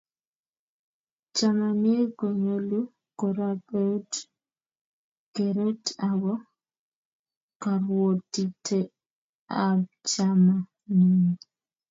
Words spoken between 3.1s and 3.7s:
korop